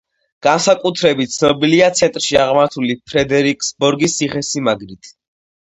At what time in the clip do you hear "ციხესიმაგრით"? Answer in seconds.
4.23-5.17